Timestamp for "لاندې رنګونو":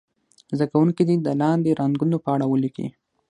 1.41-2.17